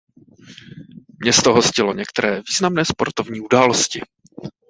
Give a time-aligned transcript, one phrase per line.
[1.19, 4.01] Město hostilo některé významné sportovní události.